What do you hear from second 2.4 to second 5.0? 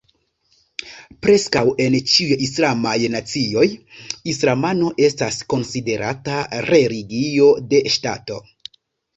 islamaj nacioj, Islamo